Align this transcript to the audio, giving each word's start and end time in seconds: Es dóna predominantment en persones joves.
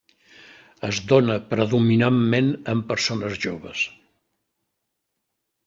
Es 0.87 1.01
dóna 1.11 1.35
predominantment 1.51 2.49
en 2.75 2.83
persones 2.93 3.39
joves. 3.45 3.85